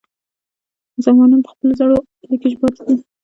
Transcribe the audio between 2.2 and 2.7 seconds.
ابادیو کې